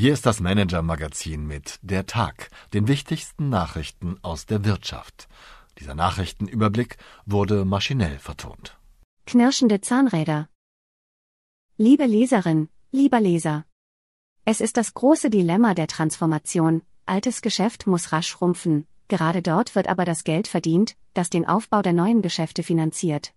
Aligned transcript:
Hier 0.00 0.12
ist 0.12 0.26
das 0.26 0.38
Manager-Magazin 0.38 1.44
mit 1.44 1.80
Der 1.82 2.06
Tag, 2.06 2.50
den 2.72 2.86
wichtigsten 2.86 3.48
Nachrichten 3.48 4.16
aus 4.22 4.46
der 4.46 4.64
Wirtschaft. 4.64 5.26
Dieser 5.80 5.96
Nachrichtenüberblick 5.96 6.98
wurde 7.26 7.64
maschinell 7.64 8.20
vertont. 8.20 8.78
Knirschende 9.26 9.80
Zahnräder. 9.80 10.48
Liebe 11.78 12.06
Leserin, 12.06 12.68
lieber 12.92 13.18
Leser. 13.18 13.64
Es 14.44 14.60
ist 14.60 14.76
das 14.76 14.94
große 14.94 15.30
Dilemma 15.30 15.74
der 15.74 15.88
Transformation. 15.88 16.82
Altes 17.04 17.42
Geschäft 17.42 17.88
muss 17.88 18.12
rasch 18.12 18.28
schrumpfen, 18.28 18.86
gerade 19.08 19.42
dort 19.42 19.74
wird 19.74 19.88
aber 19.88 20.04
das 20.04 20.22
Geld 20.22 20.46
verdient, 20.46 20.94
das 21.14 21.28
den 21.28 21.44
Aufbau 21.44 21.82
der 21.82 21.92
neuen 21.92 22.22
Geschäfte 22.22 22.62
finanziert. 22.62 23.34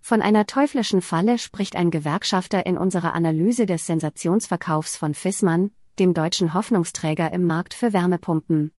Von 0.00 0.22
einer 0.22 0.46
teuflischen 0.46 1.02
Falle 1.02 1.38
spricht 1.38 1.74
ein 1.74 1.90
Gewerkschafter 1.90 2.66
in 2.66 2.78
unserer 2.78 3.14
Analyse 3.14 3.66
des 3.66 3.86
Sensationsverkaufs 3.86 4.96
von 4.96 5.14
Fissmann, 5.14 5.72
dem 5.98 6.14
deutschen 6.14 6.54
Hoffnungsträger 6.54 7.32
im 7.32 7.44
Markt 7.44 7.74
für 7.74 7.92
Wärmepumpen. 7.92 8.72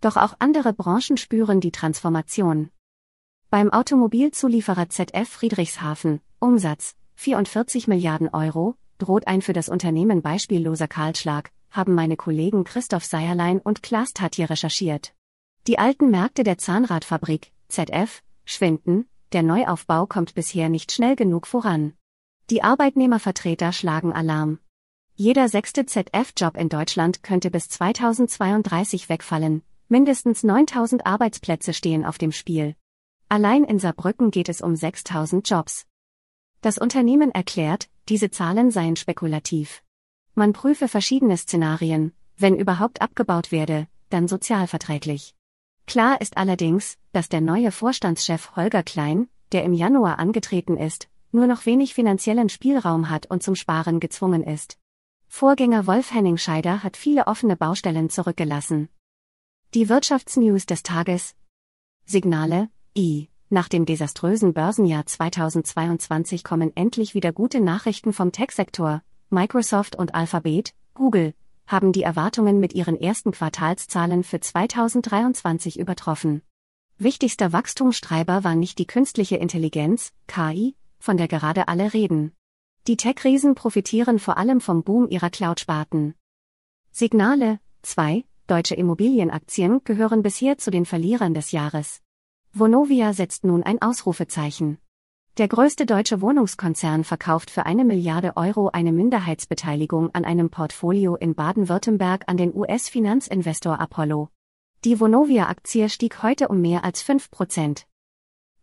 Doch 0.00 0.16
auch 0.16 0.34
andere 0.38 0.72
Branchen 0.72 1.16
spüren 1.16 1.60
die 1.60 1.72
Transformation. 1.72 2.70
Beim 3.50 3.70
Automobilzulieferer 3.70 4.88
ZF 4.88 5.28
Friedrichshafen, 5.28 6.20
Umsatz 6.38 6.94
44 7.16 7.86
Milliarden 7.86 8.28
Euro, 8.28 8.76
droht 8.98 9.26
ein 9.26 9.42
für 9.42 9.52
das 9.52 9.68
Unternehmen 9.68 10.22
beispielloser 10.22 10.88
Kahlschlag, 10.88 11.50
haben 11.70 11.94
meine 11.94 12.16
Kollegen 12.16 12.64
Christoph 12.64 13.04
Seierlein 13.04 13.58
und 13.60 13.82
Klaas 13.82 14.12
Tatje 14.12 14.48
recherchiert. 14.48 15.14
Die 15.66 15.78
alten 15.78 16.10
Märkte 16.10 16.42
der 16.42 16.58
Zahnradfabrik, 16.58 17.52
ZF, 17.68 18.22
schwinden, 18.44 19.06
der 19.32 19.42
Neuaufbau 19.42 20.06
kommt 20.06 20.34
bisher 20.34 20.68
nicht 20.68 20.92
schnell 20.92 21.16
genug 21.16 21.46
voran. 21.46 21.94
Die 22.50 22.62
Arbeitnehmervertreter 22.62 23.72
schlagen 23.72 24.12
Alarm. 24.12 24.58
Jeder 25.24 25.48
sechste 25.48 25.86
ZF-Job 25.86 26.56
in 26.56 26.68
Deutschland 26.68 27.22
könnte 27.22 27.52
bis 27.52 27.68
2032 27.68 29.08
wegfallen, 29.08 29.62
mindestens 29.88 30.42
9000 30.42 31.06
Arbeitsplätze 31.06 31.74
stehen 31.74 32.04
auf 32.04 32.18
dem 32.18 32.32
Spiel. 32.32 32.74
Allein 33.28 33.62
in 33.62 33.78
Saarbrücken 33.78 34.32
geht 34.32 34.48
es 34.48 34.60
um 34.60 34.74
6000 34.74 35.48
Jobs. 35.48 35.86
Das 36.60 36.76
Unternehmen 36.76 37.30
erklärt, 37.30 37.88
diese 38.08 38.32
Zahlen 38.32 38.72
seien 38.72 38.96
spekulativ. 38.96 39.84
Man 40.34 40.52
prüfe 40.52 40.88
verschiedene 40.88 41.36
Szenarien, 41.36 42.10
wenn 42.36 42.56
überhaupt 42.56 43.00
abgebaut 43.00 43.52
werde, 43.52 43.86
dann 44.10 44.26
sozialverträglich. 44.26 45.36
Klar 45.86 46.20
ist 46.20 46.36
allerdings, 46.36 46.98
dass 47.12 47.28
der 47.28 47.42
neue 47.42 47.70
Vorstandschef 47.70 48.56
Holger 48.56 48.82
Klein, 48.82 49.28
der 49.52 49.62
im 49.62 49.72
Januar 49.72 50.18
angetreten 50.18 50.76
ist, 50.76 51.06
nur 51.30 51.46
noch 51.46 51.64
wenig 51.64 51.94
finanziellen 51.94 52.48
Spielraum 52.48 53.08
hat 53.08 53.26
und 53.26 53.44
zum 53.44 53.54
Sparen 53.54 54.00
gezwungen 54.00 54.42
ist. 54.42 54.81
Vorgänger 55.34 55.86
Wolf 55.86 56.12
Henning 56.12 56.36
Scheider 56.36 56.82
hat 56.82 56.98
viele 56.98 57.26
offene 57.26 57.56
Baustellen 57.56 58.10
zurückgelassen. 58.10 58.90
Die 59.72 59.88
Wirtschaftsnews 59.88 60.66
des 60.66 60.82
Tages. 60.82 61.34
Signale, 62.04 62.68
I. 62.94 63.30
Nach 63.48 63.68
dem 63.68 63.86
desaströsen 63.86 64.52
Börsenjahr 64.52 65.06
2022 65.06 66.44
kommen 66.44 66.70
endlich 66.76 67.14
wieder 67.14 67.32
gute 67.32 67.62
Nachrichten 67.62 68.12
vom 68.12 68.30
Tech-Sektor. 68.30 69.02
Microsoft 69.30 69.96
und 69.96 70.14
Alphabet, 70.14 70.74
Google, 70.92 71.32
haben 71.66 71.92
die 71.92 72.02
Erwartungen 72.02 72.60
mit 72.60 72.74
ihren 72.74 73.00
ersten 73.00 73.32
Quartalszahlen 73.32 74.24
für 74.24 74.38
2023 74.38 75.78
übertroffen. 75.78 76.42
Wichtigster 76.98 77.54
Wachstumstreiber 77.54 78.44
war 78.44 78.54
nicht 78.54 78.78
die 78.78 78.86
künstliche 78.86 79.38
Intelligenz, 79.38 80.12
KI, 80.26 80.76
von 80.98 81.16
der 81.16 81.26
gerade 81.26 81.68
alle 81.68 81.94
reden. 81.94 82.32
Die 82.88 82.96
Tech-Riesen 82.96 83.54
profitieren 83.54 84.18
vor 84.18 84.38
allem 84.38 84.60
vom 84.60 84.82
Boom 84.82 85.08
ihrer 85.08 85.30
Cloud-Sparten. 85.30 86.16
Signale 86.90 87.60
2. 87.82 88.24
Deutsche 88.48 88.74
Immobilienaktien 88.74 89.84
gehören 89.84 90.22
bisher 90.22 90.58
zu 90.58 90.72
den 90.72 90.84
Verlierern 90.84 91.32
des 91.32 91.52
Jahres. 91.52 92.02
Vonovia 92.52 93.12
setzt 93.12 93.44
nun 93.44 93.62
ein 93.62 93.80
Ausrufezeichen. 93.80 94.78
Der 95.38 95.46
größte 95.46 95.86
deutsche 95.86 96.20
Wohnungskonzern 96.20 97.04
verkauft 97.04 97.52
für 97.52 97.66
eine 97.66 97.84
Milliarde 97.84 98.36
Euro 98.36 98.70
eine 98.70 98.90
Minderheitsbeteiligung 98.90 100.12
an 100.12 100.24
einem 100.24 100.50
Portfolio 100.50 101.14
in 101.14 101.36
Baden-Württemberg 101.36 102.24
an 102.26 102.36
den 102.36 102.52
US-Finanzinvestor 102.52 103.78
Apollo. 103.78 104.28
Die 104.84 104.98
Vonovia-Aktie 104.98 105.88
stieg 105.88 106.24
heute 106.24 106.48
um 106.48 106.60
mehr 106.60 106.82
als 106.82 107.00
5 107.00 107.30
Prozent. 107.30 107.86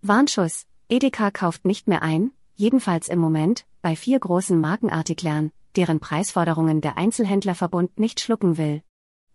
Warnschuss, 0.02 0.68
Edeka 0.90 1.32
kauft 1.32 1.64
nicht 1.64 1.88
mehr 1.88 2.02
ein, 2.02 2.34
jedenfalls 2.60 3.08
im 3.08 3.20
Moment, 3.20 3.66
bei 3.82 3.96
vier 3.96 4.20
großen 4.20 4.60
Markenartiklern, 4.60 5.52
deren 5.78 6.02
Preisforderungen 6.02 6.82
der 6.82 6.98
Einzelhändlerverbund 6.98 7.98
nicht 7.98 8.20
schlucken 8.20 8.58
will. 8.58 8.84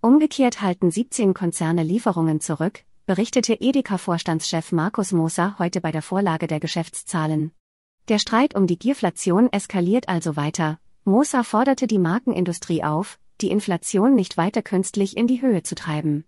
Umgekehrt 0.02 0.60
halten 0.60 0.90
17 0.90 1.32
Konzerne 1.32 1.82
Lieferungen 1.82 2.40
zurück, 2.40 2.84
berichtete 3.06 3.54
Edeka-Vorstandschef 3.54 4.72
Markus 4.72 5.12
Moser 5.12 5.58
heute 5.58 5.80
bei 5.80 5.90
der 5.90 6.02
Vorlage 6.02 6.46
der 6.46 6.60
Geschäftszahlen. 6.60 7.52
Der 8.08 8.18
Streit 8.18 8.54
um 8.54 8.66
die 8.66 8.78
Gierflation 8.78 9.50
eskaliert 9.50 10.10
also 10.10 10.36
weiter. 10.36 10.78
Moser 11.04 11.44
forderte 11.44 11.86
die 11.86 11.98
Markenindustrie 11.98 12.84
auf, 12.84 13.18
die 13.40 13.50
Inflation 13.50 14.14
nicht 14.14 14.36
weiter 14.36 14.60
künstlich 14.60 15.16
in 15.16 15.26
die 15.26 15.40
Höhe 15.40 15.62
zu 15.62 15.74
treiben. 15.74 16.24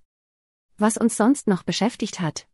Was 0.79 0.97
uns 0.97 1.19
sonst 1.19 1.47
noch 1.47 1.63
beschäftigt 1.63 2.21
hat, 2.21 2.47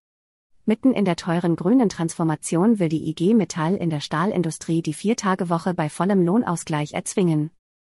Mitten 0.64 0.92
in 0.92 1.04
der 1.04 1.16
teuren 1.16 1.56
grünen 1.56 1.88
Transformation 1.88 2.78
will 2.78 2.88
die 2.88 3.08
IG 3.08 3.34
Metall 3.34 3.74
in 3.74 3.90
der 3.90 3.98
Stahlindustrie 3.98 4.80
die 4.80 4.94
Viertagewoche 4.94 5.74
bei 5.74 5.88
vollem 5.88 6.24
Lohnausgleich 6.24 6.92
erzwingen. 6.92 7.50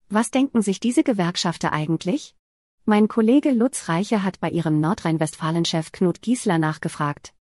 Was 0.10 0.32
denken 0.32 0.64
sich 0.64 0.80
diese 0.80 1.04
Gewerkschafter 1.04 1.72
eigentlich? 1.72 2.36
Mein 2.84 3.08
Kollege 3.08 3.52
Lutz 3.52 3.88
Reiche 3.88 4.24
hat 4.24 4.40
bei 4.40 4.50
ihrem 4.50 4.80
Nordrhein-Westfalen-Chef 4.80 5.92
Knut 5.92 6.24
Giesler 6.24 6.58
nachgefragt. 6.58 7.36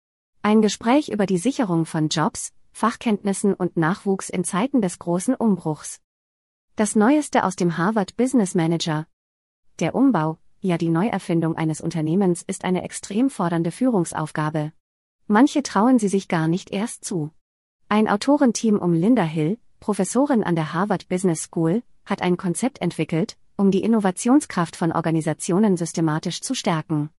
Ein 0.41 0.63
Gespräch 0.63 1.09
über 1.09 1.27
die 1.27 1.37
Sicherung 1.37 1.85
von 1.85 2.07
Jobs, 2.07 2.51
Fachkenntnissen 2.71 3.53
und 3.53 3.77
Nachwuchs 3.77 4.27
in 4.27 4.43
Zeiten 4.43 4.81
des 4.81 4.97
großen 4.97 5.35
Umbruchs. 5.35 5.99
Das 6.75 6.95
Neueste 6.95 7.43
aus 7.43 7.55
dem 7.55 7.77
Harvard 7.77 8.17
Business 8.17 8.55
Manager. 8.55 9.05
Der 9.77 9.93
Umbau, 9.93 10.39
ja 10.61 10.79
die 10.79 10.89
Neuerfindung 10.89 11.55
eines 11.57 11.79
Unternehmens 11.79 12.41
ist 12.41 12.65
eine 12.65 12.81
extrem 12.81 13.29
fordernde 13.29 13.69
Führungsaufgabe. 13.69 14.71
Manche 15.31 15.63
trauen 15.63 15.97
sie 15.97 16.09
sich 16.09 16.27
gar 16.27 16.49
nicht 16.49 16.71
erst 16.71 17.05
zu. 17.05 17.31
Ein 17.87 18.09
Autorenteam 18.09 18.77
um 18.77 18.91
Linda 18.91 19.23
Hill, 19.23 19.57
Professorin 19.79 20.43
an 20.43 20.57
der 20.57 20.73
Harvard 20.73 21.07
Business 21.07 21.43
School, 21.43 21.83
hat 22.03 22.21
ein 22.21 22.35
Konzept 22.35 22.81
entwickelt, 22.81 23.37
um 23.55 23.71
die 23.71 23.81
Innovationskraft 23.81 24.75
von 24.75 24.91
Organisationen 24.91 25.77
systematisch 25.77 26.41
zu 26.41 26.53
stärken. 26.53 27.11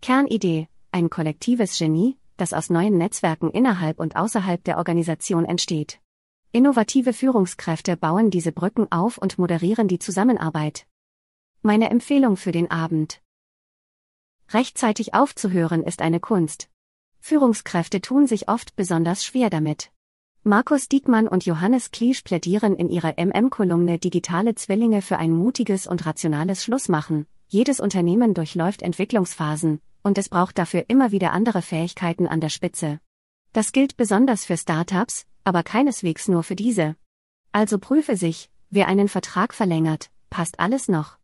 Kernidee, 0.00 0.68
ein 0.92 1.10
kollektives 1.10 1.76
Genie, 1.76 2.16
das 2.38 2.54
aus 2.54 2.70
neuen 2.70 2.96
Netzwerken 2.96 3.50
innerhalb 3.50 4.00
und 4.00 4.16
außerhalb 4.16 4.64
der 4.64 4.78
Organisation 4.78 5.44
entsteht. 5.44 6.00
Innovative 6.52 7.12
Führungskräfte 7.12 7.98
bauen 7.98 8.30
diese 8.30 8.52
Brücken 8.52 8.90
auf 8.90 9.18
und 9.18 9.36
moderieren 9.36 9.88
die 9.88 9.98
Zusammenarbeit. 9.98 10.86
Meine 11.60 11.90
Empfehlung 11.90 12.38
für 12.38 12.52
den 12.52 12.70
Abend. 12.70 13.20
Rechtzeitig 14.52 15.12
aufzuhören 15.12 15.82
ist 15.82 16.00
eine 16.00 16.18
Kunst. 16.18 16.70
Führungskräfte 17.28 18.00
tun 18.00 18.26
sich 18.26 18.48
oft 18.48 18.74
besonders 18.74 19.22
schwer 19.22 19.50
damit. 19.50 19.90
Markus 20.44 20.88
Diekmann 20.88 21.28
und 21.28 21.44
Johannes 21.44 21.90
Kliesch 21.90 22.22
plädieren 22.22 22.74
in 22.74 22.88
ihrer 22.88 23.18
MM-Kolumne 23.18 23.98
Digitale 23.98 24.54
Zwillinge 24.54 25.02
für 25.02 25.18
ein 25.18 25.32
mutiges 25.32 25.86
und 25.86 26.06
rationales 26.06 26.64
Schlussmachen. 26.64 27.26
Jedes 27.48 27.80
Unternehmen 27.80 28.32
durchläuft 28.32 28.80
Entwicklungsphasen, 28.80 29.82
und 30.02 30.16
es 30.16 30.30
braucht 30.30 30.56
dafür 30.56 30.86
immer 30.88 31.12
wieder 31.12 31.32
andere 31.32 31.60
Fähigkeiten 31.60 32.26
an 32.26 32.40
der 32.40 32.48
Spitze. 32.48 32.98
Das 33.52 33.72
gilt 33.72 33.98
besonders 33.98 34.46
für 34.46 34.56
Startups, 34.56 35.26
aber 35.44 35.62
keineswegs 35.62 36.28
nur 36.28 36.42
für 36.42 36.56
diese. 36.56 36.96
Also 37.52 37.78
prüfe 37.78 38.16
sich, 38.16 38.48
wer 38.70 38.88
einen 38.88 39.08
Vertrag 39.08 39.52
verlängert, 39.52 40.08
passt 40.30 40.60
alles 40.60 40.88
noch. 40.88 41.18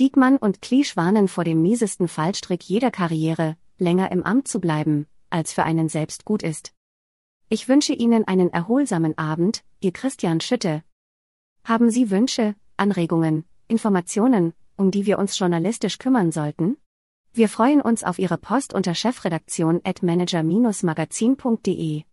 Diekmann 0.00 0.36
und 0.36 0.62
Kliesch 0.62 0.96
warnen 0.96 1.28
vor 1.28 1.44
dem 1.44 1.62
miesesten 1.62 2.08
Fallstrick 2.08 2.64
jeder 2.64 2.90
Karriere, 2.90 3.56
länger 3.78 4.10
im 4.10 4.24
Amt 4.24 4.48
zu 4.48 4.60
bleiben, 4.60 5.06
als 5.34 5.52
für 5.52 5.64
einen 5.64 5.88
selbst 5.88 6.24
gut 6.24 6.44
ist. 6.44 6.72
Ich 7.48 7.68
wünsche 7.68 7.92
Ihnen 7.92 8.24
einen 8.26 8.52
erholsamen 8.52 9.18
Abend, 9.18 9.64
Ihr 9.80 9.92
Christian 9.92 10.40
Schütte. 10.40 10.84
Haben 11.64 11.90
Sie 11.90 12.10
Wünsche, 12.10 12.54
Anregungen, 12.76 13.44
Informationen, 13.66 14.52
um 14.76 14.92
die 14.92 15.06
wir 15.06 15.18
uns 15.18 15.36
journalistisch 15.36 15.98
kümmern 15.98 16.30
sollten? 16.30 16.76
Wir 17.32 17.48
freuen 17.48 17.80
uns 17.80 18.04
auf 18.04 18.20
Ihre 18.20 18.38
Post 18.38 18.74
unter 18.74 18.94
chefredaktion 18.94 19.80
at 19.82 20.04
manager-magazin.de. 20.04 22.04